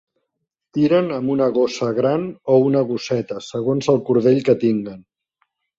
[0.77, 5.03] Tiren amb una gossa gran o una gosseta, segons el cordell que tinguen.